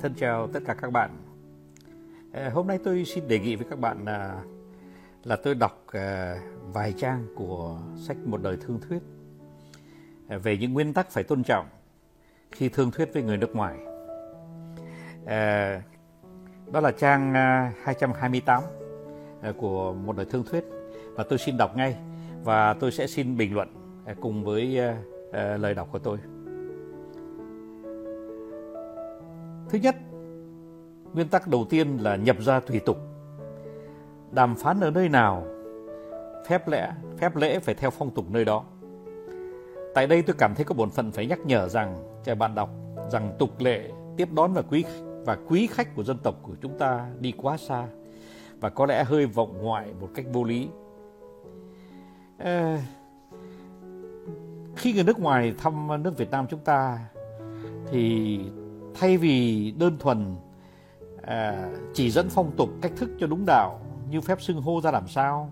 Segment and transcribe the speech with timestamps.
[0.00, 1.10] Thân chào tất cả các bạn.
[2.32, 4.42] Ờ, hôm nay tôi xin đề nghị với các bạn là
[5.24, 6.36] là tôi đọc à,
[6.72, 8.98] vài trang của sách Một đời thương thuyết
[10.28, 11.66] ờ, về những nguyên tắc phải tôn trọng
[12.52, 13.76] khi thương thuyết với người nước ngoài.
[15.26, 15.80] Ờ,
[16.72, 18.62] đó là trang à, 228
[19.42, 20.64] à, của Một đời thương thuyết
[21.14, 21.96] và tôi xin đọc ngay
[22.44, 23.68] và tôi sẽ xin bình luận
[24.20, 24.80] cùng với
[25.58, 26.18] lời đọc của tôi.
[29.68, 29.96] Thứ nhất,
[31.14, 32.96] nguyên tắc đầu tiên là nhập ra tùy tục.
[34.30, 35.46] Đàm phán ở nơi nào,
[36.48, 38.64] phép lẽ, phép lễ phải theo phong tục nơi đó.
[39.94, 42.70] Tại đây tôi cảm thấy có bổn phận phải nhắc nhở rằng cho bạn đọc
[43.10, 44.84] rằng tục lệ tiếp đón và quý
[45.24, 47.86] và quý khách của dân tộc của chúng ta đi quá xa
[48.60, 50.68] và có lẽ hơi vọng ngoại một cách vô lý.
[52.38, 52.82] À,
[54.76, 56.98] khi người nước ngoài thăm nước Việt Nam chúng ta
[57.90, 58.40] thì
[59.00, 60.36] thay vì đơn thuần
[61.22, 63.80] à, chỉ dẫn phong tục cách thức cho đúng đạo
[64.10, 65.50] như phép xưng hô ra làm sao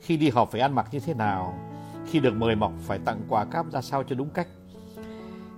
[0.00, 1.58] khi đi họp phải ăn mặc như thế nào
[2.06, 4.48] khi được mời mọc phải tặng quà cáp ra sao cho đúng cách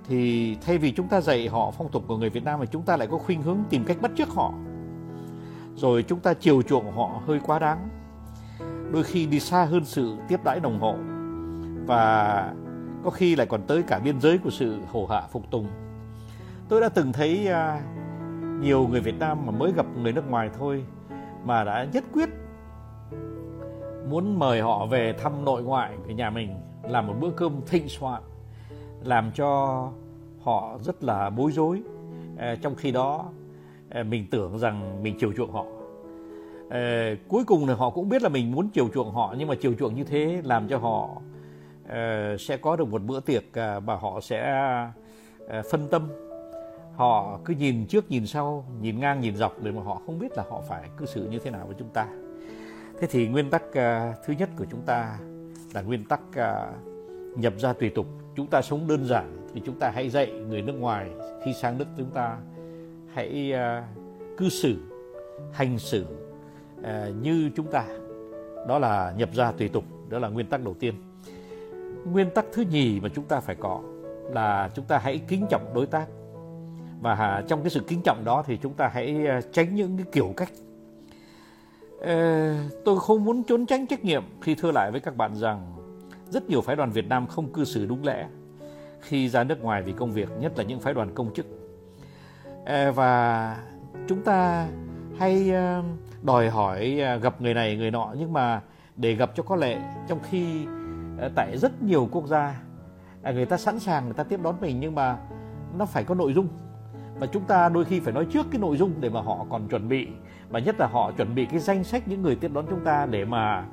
[0.09, 2.83] thì thay vì chúng ta dạy họ phong tục của người Việt Nam thì chúng
[2.83, 4.53] ta lại có khuynh hướng tìm cách bắt chước họ.
[5.77, 7.89] Rồi chúng ta chiều chuộng họ hơi quá đáng.
[8.93, 10.97] Đôi khi đi xa hơn sự tiếp đãi đồng hộ
[11.87, 12.55] và
[13.05, 15.67] có khi lại còn tới cả biên giới của sự hổ hạ phục tùng
[16.69, 17.81] tôi đã từng thấy à,
[18.61, 20.85] nhiều người Việt Nam mà mới gặp người nước ngoài thôi
[21.45, 22.29] mà đã nhất quyết
[24.09, 27.89] muốn mời họ về thăm nội ngoại của nhà mình làm một bữa cơm thịnh
[27.89, 28.23] soạn
[29.05, 29.91] làm cho
[30.43, 31.83] họ rất là bối rối.
[32.39, 33.25] À, trong khi đó
[33.89, 35.67] à, mình tưởng rằng mình chiều chuộng họ.
[36.71, 39.55] À, cuối cùng là họ cũng biết là mình muốn chiều chuộng họ nhưng mà
[39.61, 41.09] chiều chuộng như thế làm cho họ
[41.89, 44.41] à, sẽ có được một bữa tiệc à, và họ sẽ
[45.49, 46.09] à, phân tâm
[46.97, 50.37] họ cứ nhìn trước nhìn sau nhìn ngang nhìn dọc để mà họ không biết
[50.37, 52.07] là họ phải cư xử như thế nào với chúng ta.
[53.01, 53.75] Thế thì nguyên tắc uh,
[54.27, 55.19] thứ nhất của chúng ta
[55.75, 58.07] là nguyên tắc uh, nhập ra tùy tục.
[58.37, 61.11] Chúng ta sống đơn giản thì chúng ta hãy dạy người nước ngoài
[61.45, 62.39] khi sang nước chúng ta
[63.13, 63.85] hãy uh,
[64.39, 64.77] cư xử
[65.53, 66.07] hành xử
[66.81, 66.87] uh,
[67.23, 67.85] như chúng ta.
[68.69, 70.95] Đó là nhập ra tùy tục đó là nguyên tắc đầu tiên.
[72.13, 73.81] Nguyên tắc thứ nhì mà chúng ta phải có
[74.33, 76.07] là chúng ta hãy kính trọng đối tác
[77.01, 79.97] và à, trong cái sự kính trọng đó thì chúng ta hãy à, tránh những
[79.97, 80.53] cái kiểu cách
[82.01, 85.73] ờ, tôi không muốn trốn tránh trách nhiệm khi thưa lại với các bạn rằng
[86.31, 88.27] rất nhiều phái đoàn Việt Nam không cư xử đúng lẽ
[89.01, 91.47] khi ra nước ngoài vì công việc, nhất là những phái đoàn công chức.
[92.67, 93.57] Ờ, và
[94.09, 94.69] chúng ta
[95.19, 95.83] hay ờ,
[96.23, 98.63] đòi hỏi à, gặp người này người nọ nhưng mà
[98.97, 99.79] để gặp cho có lệ
[100.09, 100.67] trong khi
[101.35, 102.61] tại rất nhiều quốc gia
[103.23, 105.19] người ta sẵn sàng người ta tiếp đón mình nhưng mà
[105.79, 106.49] nó phải có nội dung
[107.19, 109.69] và chúng ta đôi khi phải nói trước cái nội dung để mà họ còn
[109.69, 110.09] chuẩn bị.
[110.51, 113.07] Và nhất là họ chuẩn bị cái danh sách những người tiếp đón chúng ta
[113.07, 113.65] để mà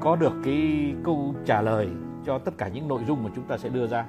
[0.00, 1.88] có được cái câu trả lời
[2.26, 4.04] cho tất cả những nội dung mà chúng ta sẽ đưa ra.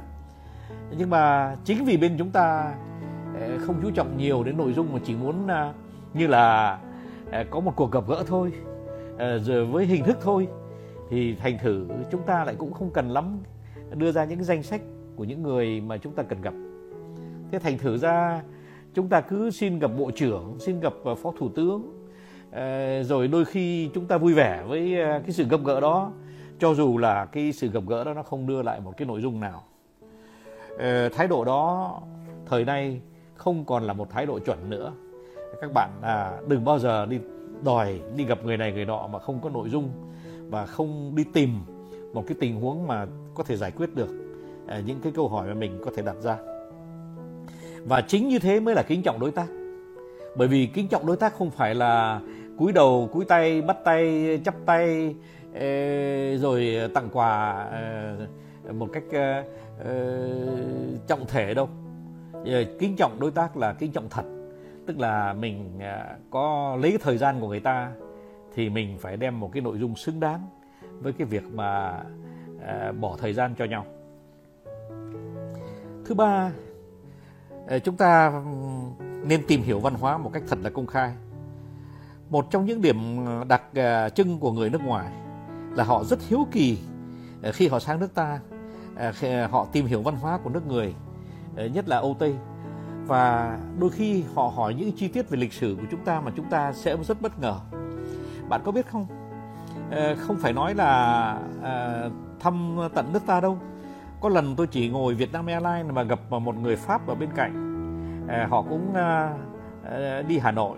[0.98, 2.76] Nhưng mà chính vì bên chúng ta
[3.40, 5.74] ờ, không chú trọng nhiều đến nội dung mà chỉ muốn ờ,
[6.14, 6.78] như là
[7.32, 8.54] ờ, có một cuộc gặp gỡ thôi
[9.18, 10.48] rồi với hình thức thôi,
[11.10, 13.40] thì thành thử chúng ta lại cũng không cần lắm
[13.96, 14.82] đưa ra những danh sách
[15.16, 16.54] của những người mà chúng ta cần gặp
[17.54, 18.42] thế thành thử ra
[18.94, 22.08] chúng ta cứ xin gặp bộ trưởng xin gặp ờ, phó thủ tướng
[22.52, 26.12] ờ, rồi đôi khi chúng ta vui vẻ với ờ, cái sự gặp gỡ đó
[26.60, 29.22] cho dù là cái sự gặp gỡ đó nó không đưa lại một cái nội
[29.22, 29.64] dung nào.
[31.16, 32.02] Thái độ đó
[32.46, 33.02] thời nay
[33.36, 34.94] không còn là một thái độ chuẩn nữa.
[35.62, 37.20] Các bạn à, đừng bao giờ đi
[37.64, 39.90] đòi đi gặp người này người nọ mà không có nội dung
[40.50, 41.50] và không đi tìm
[42.14, 44.10] một cái tình huống mà có thể giải quyết được
[44.86, 46.38] những cái câu hỏi mà mình có thể đặt ra
[47.86, 49.48] và chính như thế mới là kính trọng đối tác.
[50.36, 52.22] Bởi vì kính trọng đối tác không phải là
[52.58, 55.16] cúi đầu, cúi tay, bắt tay, chắp tay
[56.38, 57.66] rồi tặng quà
[58.72, 59.04] một cách
[61.08, 61.70] trọng thể đâu.
[62.46, 64.24] Ờ, kính trọng đối tác là kính trọng thật.
[64.88, 67.92] Tức là mình à, có lấy thời gian của người ta
[68.56, 70.48] thì mình phải đem một cái nội dung xứng đáng
[71.00, 72.04] với cái việc mà
[72.66, 73.86] à, bỏ thời gian cho nhau.
[76.06, 76.52] Thứ ba
[77.68, 78.42] Ờ, chúng ta
[79.24, 81.14] nên tìm hiểu văn hóa một cách thật là công khai.
[82.30, 85.12] Một trong những điểm ờ, đặc ờ, trưng của người nước ngoài
[85.76, 86.78] là họ rất hiếu kỳ
[87.54, 88.40] khi họ sang nước ta
[89.50, 90.96] họ tìm hiểu văn hóa của nước người
[91.56, 92.36] nhất là âu tây.
[93.08, 96.32] Và đôi khi họ hỏi những chi tiết về lịch sử của chúng ta mà
[96.36, 97.56] chúng ta sẽ rất bất ngờ.
[98.50, 99.08] Bạn có biết không?
[100.18, 101.40] Không phải nói là
[102.40, 103.58] thăm tận nước ta đâu
[104.24, 107.54] có lần tôi chỉ ngồi Vietnam Airlines mà gặp một người Pháp ở bên cạnh.
[108.28, 109.34] À, họ cũng à,
[109.84, 110.78] à, đi Hà Nội.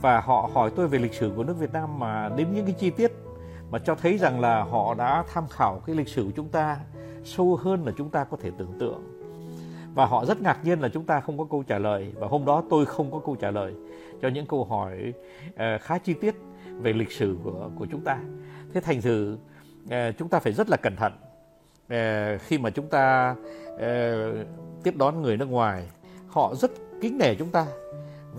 [0.00, 2.74] Và họ hỏi tôi về lịch sử của nước Việt Nam mà đến những cái
[2.78, 3.12] chi tiết
[3.70, 6.78] mà cho thấy rằng là họ đã tham khảo cái lịch sử của chúng ta
[7.24, 9.02] sâu hơn là chúng ta có thể tưởng tượng.
[9.94, 12.12] Và họ rất ngạc nhiên là chúng ta không có câu trả lời.
[12.16, 13.74] Và hôm đó tôi không có câu trả lời
[14.22, 15.12] cho những câu hỏi
[15.48, 16.34] uh, khá chi tiết
[16.80, 18.18] về lịch sử của của chúng ta.
[18.74, 19.38] Thế thành thử
[19.84, 21.12] uh, chúng ta phải rất là cẩn thận.
[21.12, 21.25] uh,
[21.88, 23.34] Ờ, khi mà chúng ta
[23.78, 24.32] ờ,
[24.82, 25.88] tiếp đón người nước ngoài
[26.28, 27.66] họ rất kính nể chúng ta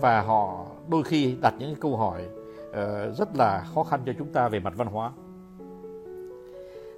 [0.00, 2.22] và họ đôi khi đặt những câu hỏi
[2.72, 5.12] ờ, rất là khó khăn cho chúng ta về mặt văn hóa.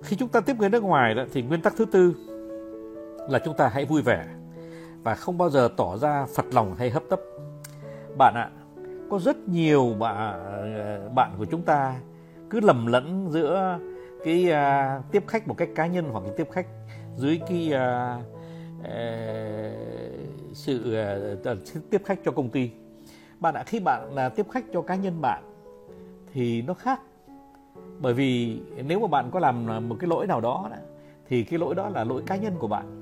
[0.03, 2.15] Khi chúng ta tiếp người nước ngoài đó, thì nguyên tắc thứ tư
[3.29, 4.27] là chúng ta hãy vui vẻ
[5.03, 7.21] và không bao giờ tỏ ra phật lòng hay hấp tấp.
[8.19, 8.51] Bạn ạ
[9.11, 11.95] có rất nhiều bạn bạn của chúng ta
[12.51, 13.79] cứ lầm lẫn giữa
[14.25, 16.67] cái uh, tiếp khách một cách cá nhân hoặc là tiếp khách
[17.17, 18.25] dưới cái uh,
[18.81, 18.87] uh,
[20.53, 20.97] sự
[21.53, 21.59] uh,
[21.91, 22.71] tiếp khách cho công ty.
[23.41, 25.43] Bạn ạ khi bạn là tiếp khách cho cá nhân bạn
[26.33, 27.01] thì nó khác.
[27.99, 30.71] Bởi vì nếu mà bạn có làm một cái lỗi nào đó
[31.29, 32.97] thì cái lỗi đó là lỗi cá nhân của bạn.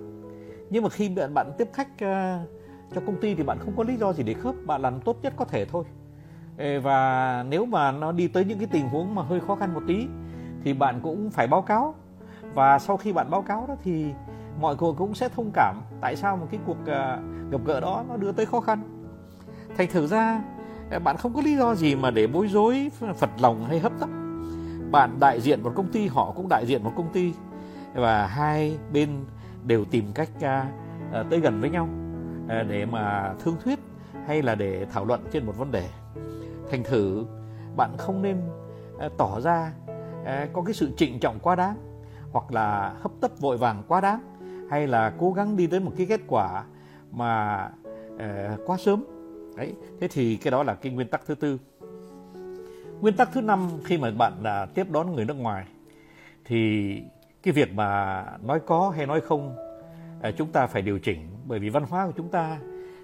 [0.71, 2.49] Nhưng mà khi bạn bạn tiếp khách uh,
[2.95, 4.55] cho công ty thì bạn không có lý do gì để khớp.
[4.67, 5.85] Bạn làm tốt nhất có thể thôi.
[6.83, 9.83] Và nếu mà nó đi tới những cái tình huống mà hơi khó khăn một
[9.87, 10.07] tí
[10.65, 11.95] thì bạn cũng phải báo cáo.
[12.55, 14.07] Và sau khi bạn báo cáo đó thì
[14.61, 17.19] mọi người cũng sẽ thông cảm tại sao một cái cuộc à,
[17.51, 18.83] gặp gỡ đó nó đưa tới khó khăn.
[19.77, 20.43] Thành thử ra
[20.91, 23.93] à, bạn không có lý do gì mà để bối rối, phật lòng hay hấp
[24.01, 24.09] tấp.
[24.91, 27.33] Bạn đại diện một công ty, họ cũng đại diện một công ty.
[27.95, 29.11] Và hai bên
[29.65, 30.67] đều tìm cách à,
[31.31, 31.89] tới gần với nhau
[32.69, 33.79] để mà thương thuyết
[34.27, 35.89] hay là để thảo luận trên một vấn đề.
[36.71, 37.25] Thành thử,
[37.77, 38.37] bạn không nên
[39.19, 39.73] tỏ ra
[40.29, 41.77] À, có cái sự trịnh trọng quá đáng
[42.33, 44.21] hoặc là hấp tấp vội vàng quá đáng
[44.71, 46.65] hay là cố gắng đi đến một cái kết quả
[47.13, 47.65] mà
[48.15, 48.21] uh,
[48.67, 49.05] quá sớm.
[49.57, 51.59] Đấy thế thì cái đó là cái nguyên tắc thứ tư.
[53.01, 55.65] Nguyên tắc thứ năm khi mà bạn là tiếp đón người nước ngoài
[56.45, 57.03] thì
[57.43, 59.57] cái việc mà nói có hay nói không
[60.23, 61.29] à, chúng ta phải điều chỉnh.
[61.47, 62.59] Bởi vì văn hóa của chúng ta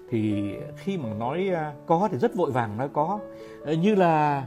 [0.09, 3.19] thì khi mà nói à, có thì rất vội vàng nói có.
[3.65, 4.45] Ờ, như là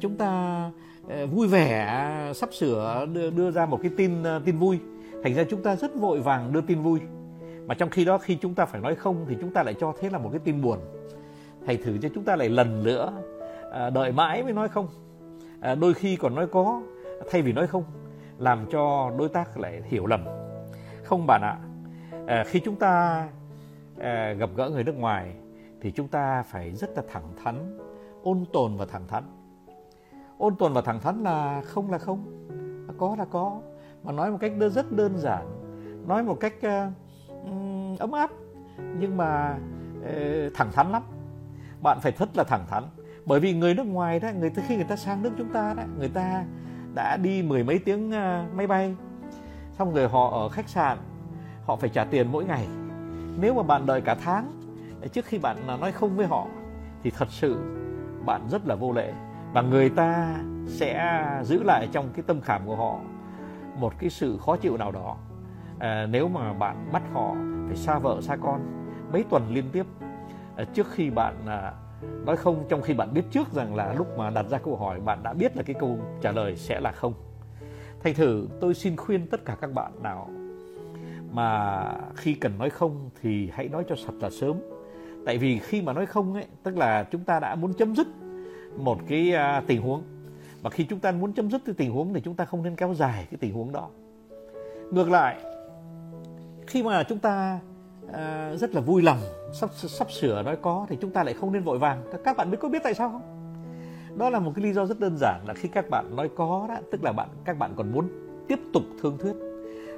[0.00, 0.70] chúng ta
[1.08, 4.78] Ờ, vui vẻ sắp sửa đưa, đưa ra một cái tin ờ, tin vui.
[5.22, 7.00] Thành ra chúng ta rất vội vàng đưa tin vui.
[7.66, 9.92] Mà trong khi đó khi chúng ta phải nói không thì chúng ta lại cho
[10.00, 10.78] thế là một cái tin buồn.
[11.66, 13.12] Thầy thử cho chúng ta lại lần nữa
[13.70, 14.88] ờ, đợi mãi mới nói không.
[15.80, 16.82] Đôi khi còn nói có
[17.30, 17.84] thay vì nói không
[18.38, 20.24] làm cho đối tác lại hiểu lầm.
[21.04, 21.58] Không bạn ạ
[22.26, 23.24] à, khi chúng ta
[23.98, 25.34] à, gặp gỡ người nước ngoài
[25.80, 27.78] thì chúng ta phải rất là thẳng thắn
[28.22, 29.22] ôn tồn và thẳng thắn
[30.38, 32.24] ôn tồn và thẳng thắn là không là không.
[32.88, 33.60] À, có là có.
[34.04, 35.46] Mà nói một cách rất đơn giản.
[36.06, 38.30] Nói một cách uh, ấm áp.
[38.98, 39.58] Nhưng mà
[40.00, 41.02] uh, thẳng thắn lắm.
[41.82, 42.84] Bạn phải thật là thẳng thắn.
[43.26, 45.82] Bởi vì người nước ngoài đó người khi người ta sang nước chúng ta đó
[45.98, 46.44] người ta
[46.94, 48.94] đã đi mười mấy tiếng uh, máy bay.
[49.78, 50.98] Xong rồi họ ở khách sạn
[51.66, 52.66] họ phải trả tiền mỗi ngày.
[53.40, 54.52] Nếu mà bạn đợi cả tháng
[55.12, 56.46] trước khi bạn à, nói không với họ
[57.02, 57.76] thì thật sự
[58.26, 59.12] bạn rất là vô lễ
[59.52, 62.98] và người ta sẽ giữ lại trong cái tâm khảm của họ
[63.76, 65.16] một cái sự khó chịu nào đó.
[65.78, 67.34] À, nếu mà bạn bắt họ
[67.66, 68.60] phải xa vợ xa con
[69.12, 69.86] mấy tuần liên tiếp
[70.56, 71.72] à, trước khi bạn à,
[72.26, 75.00] nói không trong khi bạn biết trước rằng là lúc mà đặt ra câu hỏi
[75.00, 77.14] bạn đã biết là cái câu trả lời sẽ là không.
[78.02, 80.30] Thành thử tôi xin khuyên tất cả các bạn nào
[81.32, 81.82] mà
[82.16, 84.56] khi cần nói không thì hãy nói cho sạch là sớm.
[85.26, 88.06] Tại vì khi mà nói không ấy tức là chúng ta đã muốn chấm dứt
[88.76, 90.02] một cái uh, tình huống.
[90.62, 92.76] Và khi chúng ta muốn chấm dứt cái tình huống thì chúng ta không nên
[92.76, 93.88] kéo dài cái tình huống đó.
[94.90, 95.36] Ngược lại
[96.66, 97.60] khi mà chúng ta
[98.04, 99.18] uh, rất là vui lòng
[99.52, 102.02] sắp sắp sửa nói có thì chúng ta lại không nên vội vàng.
[102.24, 103.22] Các bạn biết có biết tại sao không?
[104.18, 106.66] Đó là một cái lý do rất đơn giản là khi các bạn nói có
[106.68, 108.08] đó tức là bạn các bạn còn muốn
[108.48, 109.32] tiếp tục thương thuyết.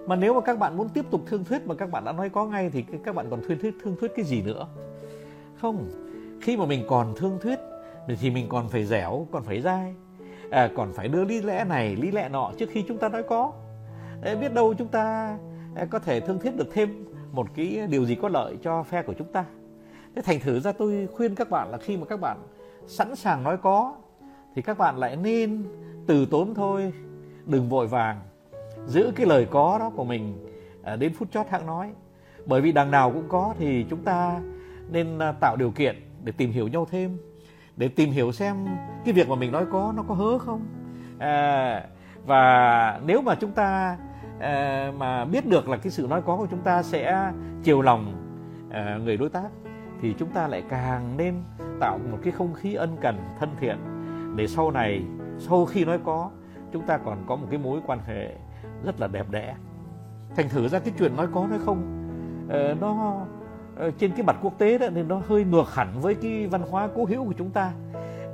[0.06, 2.28] Mà nếu mà các bạn muốn tiếp tục thương thuyết mà các bạn đã nói
[2.28, 4.66] có ngay thì các bạn còn thương thuyết thương thuyết cái gì nữa?
[5.60, 5.88] Không
[6.40, 7.58] khi mà mình còn thương thuyết
[8.20, 9.94] thì mình còn phải dẻo còn phải dai.
[10.50, 13.22] À, còn phải đưa lý lẽ này lý lẽ nọ trước khi chúng ta nói
[13.22, 13.52] có.
[14.22, 15.36] Để biết đâu chúng ta
[15.74, 19.02] à, có thể thương thuyết được thêm một cái điều gì có lợi cho phe
[19.02, 19.44] của chúng ta.
[20.16, 22.38] Thế thành thử ra tôi khuyên các bạn là khi mà các bạn
[22.86, 23.94] sẵn sàng nói có
[24.54, 25.64] thì các bạn lại nên
[26.06, 26.92] từ tốn thôi
[27.46, 28.20] đừng vội vàng
[28.86, 30.46] giữ cái lời có đó của mình
[30.82, 31.90] à, đến phút chót hãng nói.
[32.46, 34.40] Bởi vì đằng nào cũng có thì chúng ta
[34.90, 37.18] nên à, tạo điều kiện để tìm hiểu nhau thêm
[37.80, 38.56] để tìm hiểu xem
[39.04, 40.66] cái việc mà mình nói có nó có hớ không.
[41.18, 41.84] À,
[42.26, 43.96] và nếu mà chúng ta
[44.40, 47.32] à, mà biết được là cái sự nói có của chúng ta sẽ
[47.62, 48.14] chiều lòng
[48.70, 49.48] à, người đối tác
[50.00, 51.34] thì chúng ta lại càng nên
[51.80, 53.76] tạo một cái không khí ân cần thân thiện
[54.36, 55.02] để sau này
[55.38, 56.30] sau khi nói có
[56.72, 58.34] chúng ta còn có một cái mối quan hệ
[58.84, 59.54] rất là đẹp đẽ.
[60.36, 62.06] Thành thử ra cái chuyện nói có nói không
[62.48, 63.20] ờ, nó
[63.80, 66.62] Ờ, trên cái mặt quốc tế đó nên nó hơi ngược hẳn với cái văn
[66.70, 67.72] hóa cố hữu của chúng ta.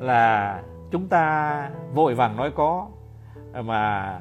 [0.01, 2.87] Là chúng ta vội vàng nói có
[3.65, 4.21] mà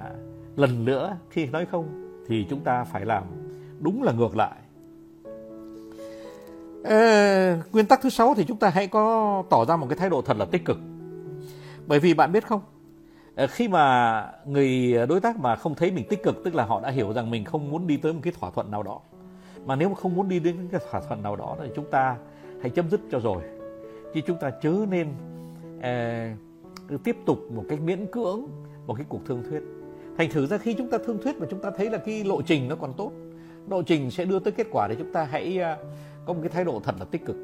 [0.55, 1.85] lần nữa khi nói không
[2.27, 3.23] thì chúng ta phải làm
[3.79, 4.55] đúng là ngược lại.
[6.83, 10.09] Ê, nguyên tắc thứ sáu thì chúng ta hãy có tỏ ra một cái thái
[10.09, 10.77] độ thật là tích cực.
[11.87, 12.61] Bởi vì bạn biết không
[13.35, 16.81] ờ, khi mà người đối tác mà không thấy mình tích cực tức là họ
[16.81, 18.99] đã hiểu rằng mình không muốn đi tới một cái thỏa thuận nào đó
[19.65, 22.17] mà nếu mà không muốn đi đến cái thỏa thuận nào đó thì chúng ta
[22.61, 23.43] hãy chấm dứt cho rồi.
[24.13, 25.07] Chứ chúng ta chớ nên
[25.77, 28.47] uh, tiếp tục một cách miễn cưỡng
[28.87, 29.61] một cái cuộc thương thuyết.
[30.17, 32.41] Thành thử ra khi chúng ta thương thuyết mà chúng ta thấy là cái lộ
[32.41, 33.11] trình nó còn tốt
[33.69, 35.87] lộ trình sẽ đưa tới kết quả thì chúng ta hãy uh,
[36.25, 37.35] có một cái thái độ thật là tích cực.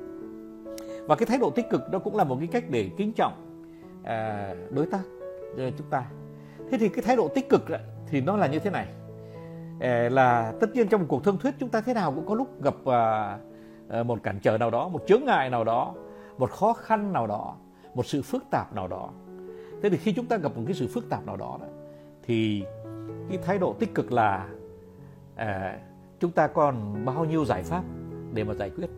[1.08, 3.34] Và cái thái độ tích cực đó cũng là một cái cách để kính trọng
[4.01, 5.01] uh, đối tác
[5.56, 6.06] chúng ta.
[6.72, 7.62] Thế thì cái thái độ tích cực
[8.08, 8.88] thì nó là như thế này.
[9.81, 12.35] Ờ, là tất nhiên trong một cuộc thương thuyết chúng ta thế nào cũng có
[12.35, 13.38] lúc gặp à,
[13.88, 15.93] ờ, một cản trở nào đó một chướng ngại nào đó
[16.38, 17.55] một khó khăn nào đó
[17.95, 19.09] một sự phức tạp nào đó.
[19.83, 21.59] Thế thì khi chúng ta gặp một cái sự phức tạp nào đó
[22.23, 22.63] thì
[23.29, 24.47] cái thái độ tích cực là
[25.35, 25.79] à,
[26.19, 27.83] chúng ta còn bao nhiêu giải pháp
[28.33, 28.89] để mà giải quyết?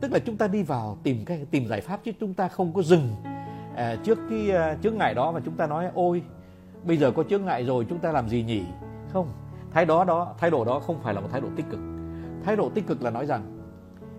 [0.00, 2.72] Tức là chúng ta đi vào tìm cái tìm giải pháp chứ chúng ta không
[2.72, 3.08] có dừng
[3.76, 6.22] à, trước cái uh, chướng ngại đó mà chúng ta nói ôi
[6.84, 8.62] bây giờ có chướng ngại rồi chúng ta làm gì nhỉ?
[9.12, 9.41] Không
[9.72, 11.80] thái đó đó thái độ đó không phải là một thái độ tích cực.
[12.44, 13.42] Thái độ tích cực là nói rằng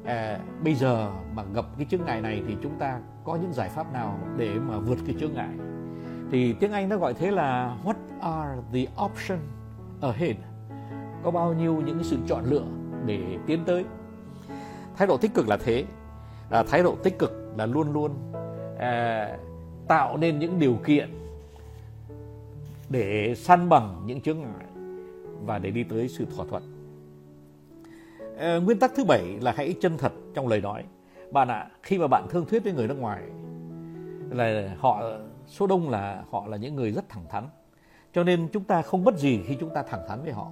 [0.06, 3.70] à, bây giờ mà gặp cái chướng ngại này thì chúng ta có những giải
[3.70, 5.56] pháp nào để mà vượt cái chướng ngại?
[6.32, 9.40] Thì tiếng Anh nó gọi thế là what are the option
[10.02, 10.36] ahead?
[11.24, 12.66] Có bao nhiêu những cái sự chọn lựa
[13.06, 13.86] để tiến tới?
[14.96, 15.86] Thái độ tích cực là thế.
[16.50, 18.12] À, thái độ tích cực là luôn luôn
[18.80, 19.38] à,
[19.88, 21.10] tạo nên những điều kiện
[22.90, 24.73] để săn bằng những chướng ngại
[25.46, 26.64] và để đi tới sự thỏa thuận.
[28.38, 30.84] À, nguyên tắc thứ bảy là hãy chân thật trong lời nói.
[31.32, 33.22] Bạn ạ à, khi mà bạn thương thuyết với người nước ngoài
[34.30, 35.04] là họ
[35.48, 37.44] số đông là họ là những người rất thẳng thắn.
[38.14, 40.48] Cho nên chúng ta không mất gì khi chúng ta thẳng thắn với họ.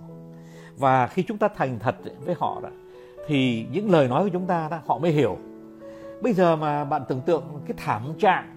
[0.77, 2.69] Và khi chúng ta thành thật với họ đó,
[3.27, 5.37] thì những lời nói của chúng ta đó, họ mới hiểu.
[6.21, 8.55] Bây giờ mà bạn tưởng tượng cái thảm trạng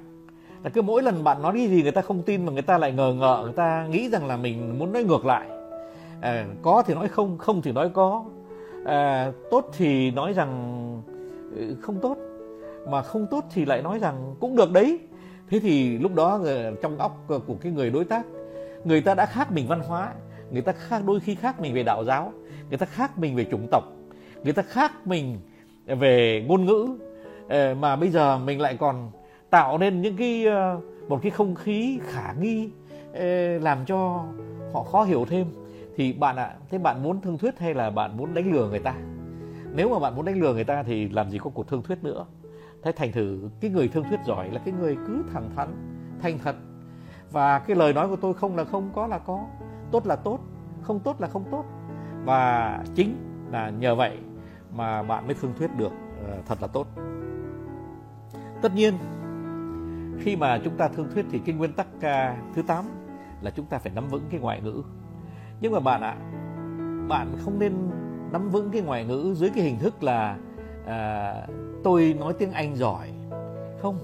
[0.65, 2.79] là cứ mỗi lần bạn nói cái gì người ta không tin mà người ta
[2.79, 5.49] lại ngờ ngợ người ta nghĩ rằng là mình muốn nói ngược lại
[6.25, 8.25] à, có thì nói không không thì nói có.
[8.85, 10.53] À, tốt thì nói rằng
[11.57, 12.17] ừ, không tốt
[12.89, 14.99] mà không tốt thì lại nói rằng cũng được đấy.
[15.51, 18.27] Thế thì lúc đó ờ, trong óc của cái người đối tác
[18.85, 20.13] người ta đã khác mình văn hóa
[20.51, 22.33] người ta khác đôi khi khác mình về đạo giáo
[22.69, 23.85] người ta khác mình về chủng tộc
[24.45, 25.39] người ta khác mình
[25.87, 26.89] về ngôn ngữ.
[27.49, 29.11] Ờ, mà bây giờ mình lại còn
[29.51, 32.71] tạo nên những cái ờ, một cái không khí khả nghi
[33.61, 34.25] làm cho
[34.73, 35.47] họ khó hiểu thêm
[35.97, 38.69] thì bạn ạ à, thế bạn muốn thương thuyết hay là bạn muốn đánh lừa
[38.69, 38.95] người ta?
[39.73, 42.05] Nếu mà bạn muốn đánh lừa người ta thì làm gì có cuộc thương thuyết
[42.05, 42.27] nữa.
[42.83, 45.69] Thế thành thử cái người thương thuyết giỏi là cái người cứ thẳng thắn
[46.23, 46.57] thành thật.
[47.31, 49.47] Và cái lời nói của tôi không là không có là có.
[49.91, 50.39] Tốt là tốt
[50.83, 51.65] không tốt là không tốt.
[52.25, 53.17] Và chính
[53.51, 54.19] là nhờ vậy
[54.73, 55.93] mà bạn mới thương thuyết được
[56.27, 56.87] ờ, thật là tốt.
[58.63, 58.95] Tất nhiên
[60.21, 62.85] khi mà chúng ta thương thuyết thì cái nguyên tắc à, thứ 8
[63.41, 64.83] là chúng ta phải nắm vững cái ngoại ngữ
[65.65, 66.17] nhưng mà bạn ạ
[67.09, 67.73] bạn không nên
[68.33, 70.39] nắm vững cái ngoại ngữ dưới cái hình thức là
[70.87, 71.35] à,
[71.85, 73.09] tôi nói tiếng Anh giỏi.
[73.83, 73.99] Không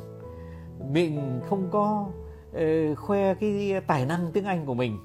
[0.93, 2.07] mình không có
[2.51, 4.99] uh, khoe cái tài năng tiếng Anh của mình.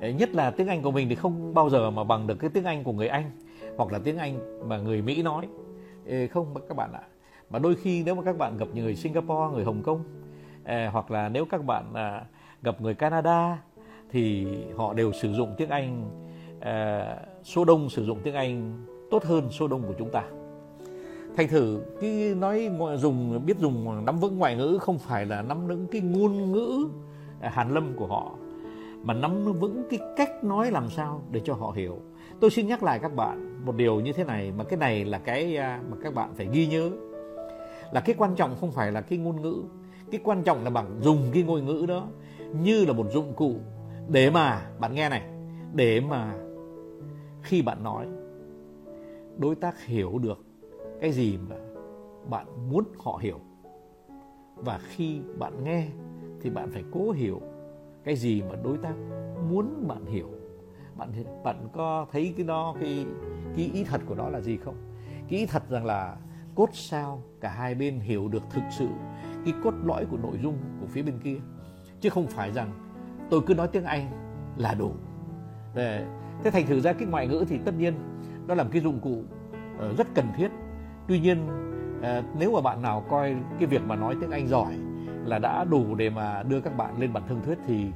[0.00, 2.50] Ờ, nhất là tiếng Anh của mình thì không bao giờ mà bằng được cái
[2.50, 3.30] tiếng Anh của người Anh
[3.76, 5.48] hoặc là tiếng Anh mà người Mỹ nói.
[6.08, 7.02] Ờ, không các bạn ạ.
[7.50, 10.04] Mà đôi khi nếu mà các bạn gặp người Singapore người Hồng Kông
[10.92, 12.24] hoặc là nếu các bạn à,
[12.62, 13.58] gặp người Canada
[14.10, 14.46] thì
[14.76, 16.10] họ đều sử dụng tiếng Anh
[16.58, 20.24] uh, số đông sử dụng tiếng Anh tốt hơn số đông của chúng ta.
[21.36, 25.66] Thành thử cái nói dùng biết dùng nắm vững ngoại ngữ không phải là nắm
[25.66, 26.88] vững cái ngôn ngữ
[27.40, 28.32] à, hàn lâm của họ
[29.02, 31.98] mà nắm vững cái cách nói làm sao để cho họ hiểu.
[32.40, 35.18] Tôi xin nhắc lại các bạn một điều như thế này mà cái này là
[35.18, 36.90] cái à, mà các bạn phải ghi nhớ.
[37.92, 39.62] Là cái quan trọng không phải là cái ngôn ngữ
[40.10, 42.06] cái quan trọng là bằng dùng cái ngôn ngữ đó
[42.62, 43.54] như là một dụng cụ
[44.08, 45.22] để mà, bạn nghe này.
[45.74, 46.34] Để mà
[47.42, 48.06] khi bạn nói,
[49.38, 50.44] đối tác hiểu được
[51.00, 51.56] cái gì mà
[52.30, 53.40] bạn muốn họ hiểu.
[54.56, 55.86] Và khi bạn nghe
[56.40, 57.40] thì bạn phải cố hiểu
[58.04, 58.94] cái gì mà đối tác
[59.50, 60.28] muốn bạn hiểu.
[60.96, 61.12] Bạn
[61.44, 63.06] bạn có thấy cái đó, cái
[63.56, 64.74] cái ý thật của nó là gì không?
[65.28, 66.16] Cái ý thật rằng là
[66.54, 68.88] cốt sao cả hai bên hiểu được thực sự
[69.44, 71.36] cái cốt lõi của nội dung của phía bên kia.
[72.00, 72.87] Chứ không phải rằng
[73.30, 74.10] tôi cứ nói tiếng Anh
[74.56, 74.92] là đủ.
[75.74, 76.06] Để
[76.44, 77.94] thế thành thử ra cái ngoại ngữ thì tất nhiên
[78.46, 79.22] nó là một cái dụng cụ
[79.78, 80.48] ờ, rất cần thiết.
[81.08, 81.46] Tuy nhiên
[82.02, 84.74] ờ, nếu mà bạn nào coi cái việc mà nói tiếng Anh giỏi
[85.24, 87.86] là đã đủ để mà đưa các bạn lên bản thương thuyết thì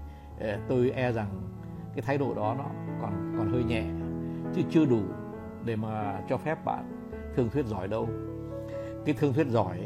[0.40, 1.28] ờ, tôi e rằng
[1.94, 2.64] cái thái độ đó nó
[3.00, 3.84] còn còn hơi nhẹ.
[4.54, 5.00] Chứ chưa đủ
[5.64, 8.08] để mà cho phép bạn thương thuyết giỏi đâu.
[9.04, 9.78] Cái thương thuyết giỏi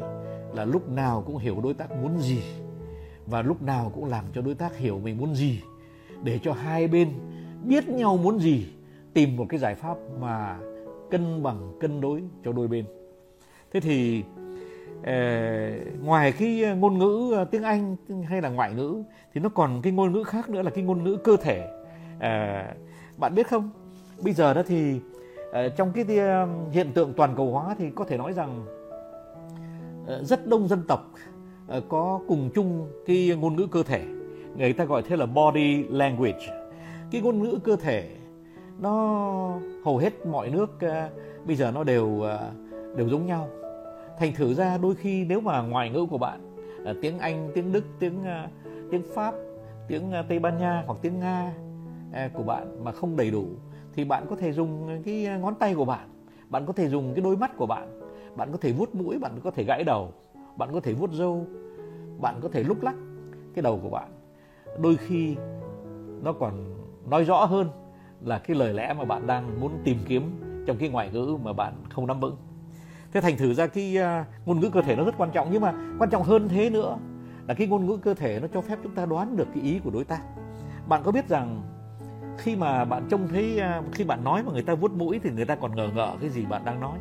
[0.53, 2.43] là lúc nào cũng hiểu đối tác muốn gì
[3.27, 5.61] và lúc nào cũng làm cho đối tác hiểu mình muốn gì,
[6.23, 7.09] để cho hai bên
[7.63, 8.67] biết nhau muốn gì,
[9.13, 10.57] tìm một cái giải pháp mà
[11.11, 12.85] cân bằng, cân đối cho đôi bên.
[13.71, 14.23] Thế thì
[15.03, 15.13] ờ,
[16.01, 19.03] ngoài cái ngôn ngữ ờ, tiếng Anh hay là ngoại ngữ,
[19.33, 21.67] thì nó còn cái ngôn ngữ khác nữa là cái ngôn ngữ cơ thể.
[22.19, 22.63] Ờ,
[23.17, 23.69] bạn biết không?
[24.23, 24.99] Bây giờ đó thì
[25.77, 26.05] trong cái
[26.71, 28.65] hiện tượng toàn cầu hóa thì có thể nói rằng
[30.23, 31.11] rất đông dân tộc
[31.67, 34.03] Ờ, có cùng chung cái ngôn ngữ cơ thể.
[34.57, 36.47] Người ta gọi thế là body language.
[37.11, 38.09] Cái ngôn ngữ cơ thể,
[38.79, 38.91] nó
[39.85, 41.09] hầu hết mọi nước ờ,
[41.45, 42.51] bây giờ nó đều ờ,
[42.95, 43.49] đều giống nhau.
[44.19, 46.39] Thành thử ra đôi khi nếu mà ngoại ngữ của bạn
[47.01, 48.23] tiếng anh, tiếng đức, tiếng
[48.91, 49.33] tiếng pháp,
[49.87, 51.53] tiếng tây ban nha hoặc tiếng nga
[52.33, 53.45] của bạn mà không đầy đủ,
[53.95, 56.09] thì bạn có thể dùng cái ngón tay của bạn
[56.49, 57.99] bạn có thể dùng cái đôi mắt của bạn
[58.35, 60.13] bạn có thể vuốt mũi, bạn có thể gãi đầu
[60.57, 61.47] bạn có thể vuốt râu
[62.19, 62.95] bạn có thể lúc lắc
[63.53, 64.11] cái đầu của bạn.
[64.81, 65.35] Đôi khi
[66.23, 66.75] nó còn
[67.09, 67.69] nói rõ hơn
[68.21, 70.23] là cái lời lẽ mà bạn đang muốn tìm kiếm
[70.67, 72.35] trong cái ngoại ngữ mà bạn không nắm vững.
[73.13, 75.61] Thế thành thử ra cái uh, ngôn ngữ cơ thể nó rất quan trọng nhưng
[75.61, 76.97] mà quan trọng hơn thế nữa
[77.47, 79.79] là cái ngôn ngữ cơ thể nó cho phép chúng ta đoán được cái ý
[79.83, 80.21] của đối tác.
[80.87, 81.61] Bạn có biết rằng
[82.37, 85.29] khi mà bạn trông thấy uh, khi bạn nói mà người ta vuốt mũi thì
[85.31, 86.99] người ta còn ngờ ngợ cái gì bạn đang nói?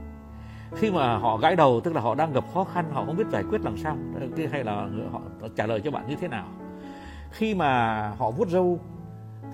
[0.74, 3.26] Khi mà họ gãi đầu tức là họ đang gặp khó khăn họ không biết
[3.32, 3.96] giải quyết làm sao
[4.52, 5.20] hay là họ
[5.56, 6.48] trả lời cho bạn như thế nào.
[7.30, 8.78] Khi mà họ vuốt râu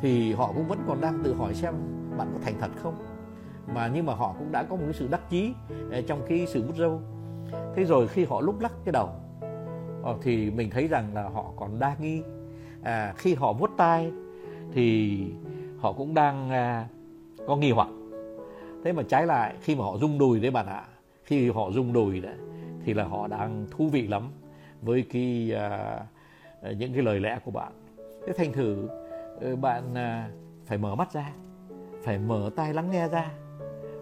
[0.00, 1.74] thì họ cũng vẫn còn đang tự hỏi xem
[2.18, 2.94] bạn có thành thật không?
[3.74, 5.52] Mà nhưng mà họ cũng đã có một cái sự đắc chí
[5.90, 7.00] ờ, trong cái sự vuốt râu.
[7.74, 9.08] Thế rồi khi họ lúc lắc cái đầu
[10.02, 12.22] ờ, thì mình thấy rằng là họ còn đa nghi.
[12.82, 14.12] À, khi họ vuốt tai
[14.72, 15.18] thì
[15.78, 16.88] họ cũng đang à,
[17.46, 17.88] có nghi hoặc.
[18.84, 20.84] Thế mà trái lại khi mà họ rung đùi đấy bạn ạ
[21.32, 22.36] khi họ rung đùi đấy
[22.84, 24.30] thì là họ đang thú vị lắm
[24.82, 25.68] với cái à,
[26.62, 27.72] à những cái lời lẽ của bạn.
[28.26, 28.88] Thế thành thử
[29.40, 30.30] ừ, bạn à,
[30.66, 31.32] phải mở mắt ra
[32.02, 33.30] phải mở tai lắng nghe ra.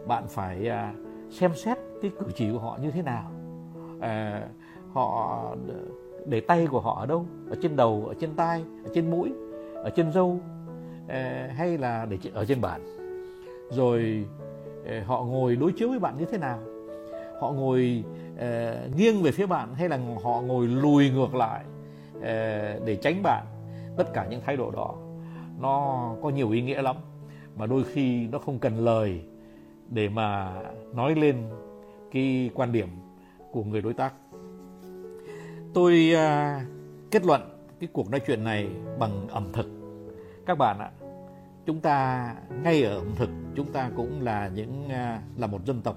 [0.06, 0.94] Bạn phải à,
[1.30, 3.30] xem xét cái cử chỉ của họ như thế nào.
[4.00, 4.42] À,
[4.92, 5.46] họ
[6.26, 7.26] để tay của họ ở đâu?
[7.50, 9.32] Ở trên đầu ở trên tai ở trên mũi
[9.74, 10.40] ở trên râu
[11.08, 12.80] à, hay là để ở trên bàn?
[13.70, 14.24] Rồi
[14.86, 16.58] à, họ ngồi đối chiếu với bạn như thế nào?
[17.40, 21.64] Họ ngồi uh, nghiêng về phía bạn hay là họ ngồi lùi ngược lại
[22.16, 22.22] uh,
[22.86, 23.46] để tránh bạn?
[23.96, 24.94] Tất cả những thái độ đó
[25.60, 26.96] nó có nhiều ý nghĩa lắm.
[27.56, 29.22] Mà đôi khi nó không cần lời
[29.88, 30.54] để mà
[30.94, 31.36] nói lên
[32.12, 32.88] cái quan điểm
[33.52, 34.14] của người đối tác.
[35.74, 36.62] Tôi uh,
[37.10, 37.40] kết luận
[37.80, 39.66] cái cuộc nói chuyện này bằng ẩm thực.
[40.46, 40.90] Các bạn ạ
[41.66, 45.80] chúng ta ngay ở ẩm thực chúng ta cũng là những uh, là một dân
[45.82, 45.96] tộc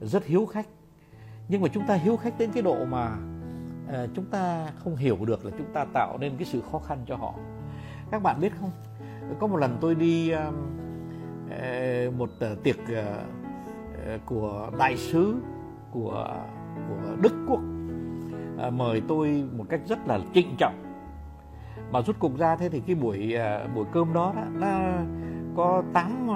[0.00, 0.66] rất hiếu khách
[1.50, 3.16] nhưng mà chúng ta hiếu khách đến cái độ mà
[3.88, 6.98] uh, chúng ta không hiểu được là chúng ta tạo nên cái sự khó khăn
[7.06, 7.34] cho họ.
[8.10, 8.70] Các bạn biết không?
[9.38, 15.34] Có một lần tôi đi uh, một uh, tiệc uh, của đại sứ
[15.90, 16.36] của
[16.88, 17.60] của Đức quốc
[18.72, 20.74] mời tôi một cách rất là trịnh trọng.
[21.90, 23.34] Mà rút cục ra thế thì cái buổi
[23.74, 24.92] buổi cơm đó, đó nó
[25.56, 26.28] có tám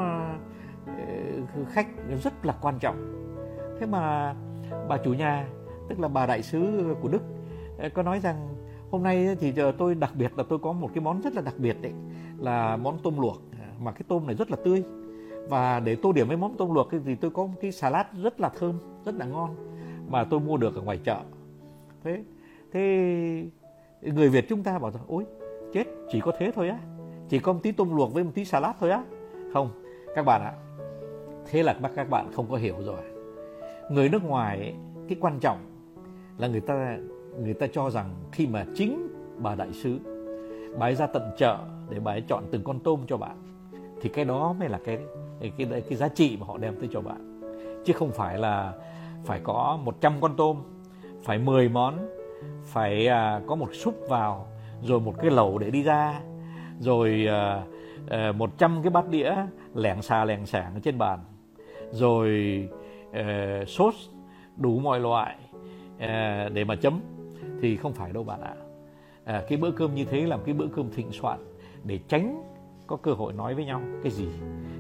[1.71, 1.87] khách
[2.23, 2.97] rất là quan trọng.
[3.81, 4.35] Thế mà
[4.89, 5.49] bà chủ nhà,
[5.89, 7.23] tức là bà đại sứ của Đức
[7.79, 8.49] ờ, có nói rằng
[8.91, 11.43] hôm nay thì giờ tôi đặc biệt là tôi có một cái món rất là
[11.43, 11.93] đặc biệt đấy
[12.39, 13.37] là món tôm luộc.
[13.53, 14.83] À, mà cái tôm này rất là tươi.
[15.49, 18.41] Và để tô điểm với món tôm luộc thì tôi có một cái salad rất
[18.41, 19.57] là thơm, rất là ngon,
[20.09, 21.21] mà tôi mua được ở ngoài chợ.
[22.05, 22.25] Thế
[22.73, 22.81] thế
[24.03, 25.25] người Việt chúng ta bảo rằng, ôi,
[25.73, 26.79] chết, chỉ có thế thôi á,
[27.29, 29.05] chỉ có một tí tôm luộc với một tí salad thôi á.
[29.53, 29.71] Không,
[30.15, 30.53] các bạn ạ,
[31.51, 33.14] thế là các bạn không có hiểu rồi
[33.91, 34.75] người nước ngoài ấy,
[35.09, 35.59] cái quan trọng
[36.39, 36.99] là người ta
[37.43, 39.99] người ta cho rằng khi mà chính bà đại sứ
[40.79, 41.59] bà ấy ra tận chợ
[41.91, 43.37] để bà ấy chọn từng con tôm cho bạn
[44.01, 44.99] thì cái đó mới là cái
[45.41, 47.41] cái cái, cái giá trị mà họ đem tới cho bạn.
[47.85, 48.73] Chứ không phải là
[49.25, 50.57] phải có 100 con tôm
[51.25, 52.09] phải 10 món
[52.65, 54.47] phải à, có một súp vào
[54.83, 56.21] rồi một cái lẩu để đi ra
[56.81, 57.63] rồi à,
[58.09, 59.35] à, 100 cái bát đĩa
[59.75, 61.19] lẻng xà lẻng sảng trên bàn
[61.91, 62.29] rồi
[63.15, 63.95] Ờ, sốt
[64.57, 65.37] đủ mọi loại
[65.99, 67.01] ờ, để mà chấm
[67.61, 68.55] thì không phải đâu bạn ạ.
[69.25, 71.39] À, cái bữa cơm như thế là một cái bữa cơm thịnh soạn
[71.85, 72.43] để tránh
[72.87, 73.81] có cơ hội nói với nhau.
[74.03, 74.29] Cái gì?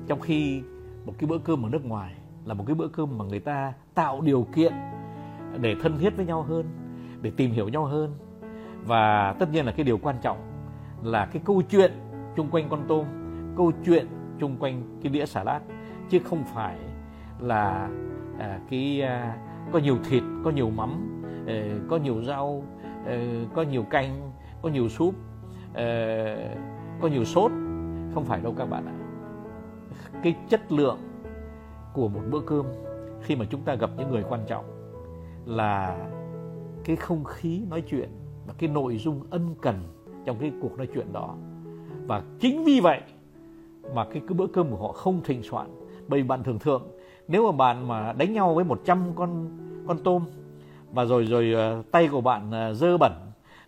[0.07, 0.63] Trong khi
[1.05, 3.73] một cái bữa cơm ở nước ngoài là một cái bữa cơm mà người ta
[3.95, 4.73] tạo điều kiện
[5.61, 6.67] để thân thiết với nhau hơn
[7.23, 8.15] để tìm hiểu nhau hơn.
[8.85, 10.39] Và tất nhiên là cái điều quan trọng
[11.03, 11.93] là cái câu chuyện
[12.37, 13.07] chung quanh con tôm
[13.57, 14.07] câu chuyện
[14.39, 15.61] chung quanh cái đĩa xà lát
[16.11, 16.79] chứ không phải
[17.39, 17.89] là
[18.39, 19.37] à, cái à,
[19.73, 22.65] có nhiều thịt có nhiều mắm à, có nhiều rau
[23.07, 24.31] à, có nhiều canh
[24.63, 25.15] có nhiều súp
[25.75, 26.37] à,
[27.01, 27.51] có nhiều sốt.
[28.15, 28.95] Không phải đâu các bạn ạ.
[30.23, 30.99] Cái chất lượng
[31.93, 32.67] của một bữa cơm
[33.23, 34.65] khi mà chúng ta gặp những người quan trọng
[35.47, 36.09] là
[36.85, 38.09] cái không khí nói chuyện
[38.47, 39.77] và cái nội dung ân cần
[40.25, 41.37] trong cái cuộc nói chuyện đó.
[42.07, 43.01] Và chính vì vậy
[43.95, 45.67] mà cái, cái bữa cơm của họ không thịnh soạn.
[46.09, 46.83] Bởi bạn thường thường
[47.29, 49.51] nếu mà bạn mà đánh nhau với 100 con
[49.87, 50.23] con tôm,
[50.93, 53.13] và rồi rồi ờ, tay của bạn ờ, dơ bẩn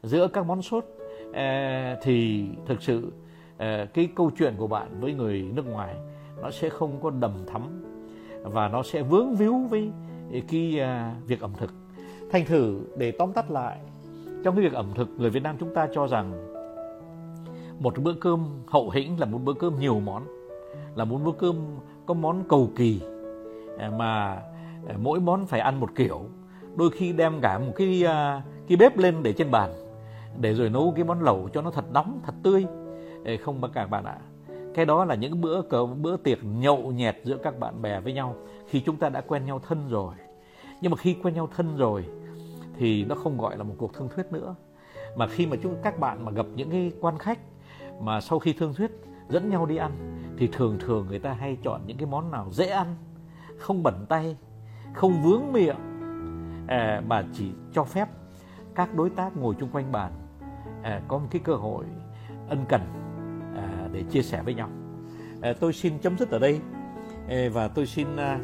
[0.02, 0.84] giữa các món sốt
[1.32, 1.42] ờ,
[2.02, 3.12] thì thực sự
[3.94, 5.96] cái câu chuyện của bạn với người nước ngoài
[6.42, 7.62] nó sẽ không có đầm thắm
[8.42, 9.90] và nó sẽ vướng víu với
[10.48, 10.80] cái
[11.26, 11.74] việc ẩm thực.
[12.30, 13.78] Thành thử để tóm tắt lại,
[14.44, 16.32] trong cái việc ẩm thực, người Việt Nam chúng ta cho rằng
[17.80, 20.22] một bữa cơm hậu hĩnh là một bữa cơm nhiều món,
[20.94, 21.56] là một bữa cơm
[22.06, 23.00] có món cầu kỳ.
[23.78, 24.42] Ờ, mà
[24.88, 26.20] ờ, mỗi món phải ăn một kiểu.
[26.76, 29.70] Đôi khi đem cả một cái ờ, cái bếp lên để trên bàn,
[30.40, 32.66] để rồi nấu cái món lẩu cho nó thật nóng, thật tươi.
[33.44, 34.18] Không mà các bạn ạ.
[34.74, 38.12] Cái đó là những bữa cờ, bữa tiệc nhậu nhẹt giữa các bạn bè với
[38.12, 38.34] nhau,
[38.68, 40.14] khi chúng ta đã quen nhau thân rồi.
[40.80, 42.04] Nhưng mà khi quen nhau thân rồi,
[42.78, 44.54] thì nó không gọi là một cuộc thương thuyết nữa.
[45.16, 47.38] Mà khi mà chúng, các bạn mà gặp những cái quan khách
[48.00, 48.90] mà sau khi thương thuyết
[49.28, 49.92] dẫn nhau đi ăn,
[50.38, 52.86] thì thường thường người ta hay chọn những cái món nào dễ ăn
[53.58, 54.36] không bẩn tay
[54.94, 55.76] không vướng miệng
[56.66, 58.08] à, mà chỉ cho phép
[58.74, 60.12] các đối tác ngồi chung quanh bàn
[60.82, 61.84] à, có một cái cơ hội
[62.48, 62.80] ân cần
[63.56, 64.68] à, để chia sẻ với nhau.
[65.42, 66.60] À, tôi xin chấm dứt ở đây
[67.28, 68.40] à, và tôi xin à,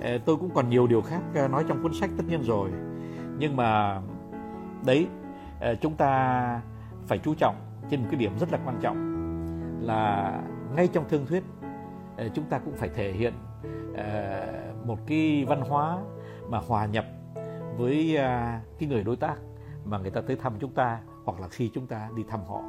[0.00, 2.70] à tôi cũng còn nhiều điều khác à, nói trong cuốn sách tất nhiên rồi.
[3.38, 4.00] Nhưng mà
[4.86, 5.06] đấy
[5.60, 6.60] à, chúng ta
[7.06, 7.56] phải chú trọng
[7.90, 9.16] trên một cái điểm rất là quan trọng
[9.80, 10.32] là
[10.76, 11.44] ngay trong thương thuyết
[12.16, 13.34] à, chúng ta cũng phải thể hiện
[13.96, 14.46] Ờ,
[14.84, 15.98] một cái văn hóa
[16.48, 17.04] mà hòa nhập
[17.76, 19.36] với à, cái người đối tác
[19.84, 22.60] mà người ta tới thăm chúng ta hoặc là khi chúng ta đi thăm họ.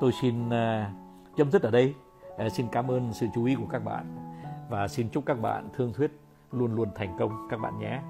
[0.00, 0.92] Tôi xin à,
[1.36, 1.94] chấm dứt ở đây.
[2.38, 4.32] À, xin cảm ơn sự chú ý của các bạn
[4.70, 6.20] và xin chúc các bạn thương thuyết
[6.52, 8.00] luôn luôn thành công các bạn nhé.